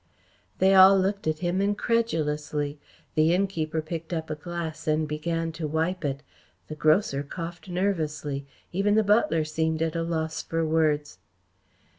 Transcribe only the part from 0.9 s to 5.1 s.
looked at him incredulously. The innkeeper picked up a glass and